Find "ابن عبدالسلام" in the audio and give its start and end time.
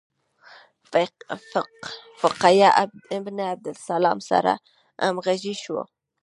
3.17-4.19